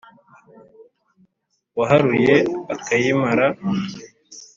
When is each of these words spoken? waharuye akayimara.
waharuye 1.77 2.35
akayimara. 2.75 3.45